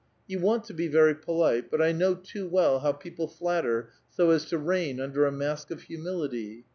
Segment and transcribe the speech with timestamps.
[0.25, 4.31] You want to be very polite; but I know too well how people flatter so
[4.31, 6.65] as to reign under a mask of humility.